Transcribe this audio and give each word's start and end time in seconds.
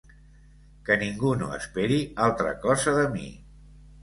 Que 0.87 0.97
ningú 1.01 1.33
no 1.41 1.49
esperi 1.57 2.01
altra 2.29 2.55
cosa 2.65 2.97
de 2.97 3.05
mi. 3.15 3.29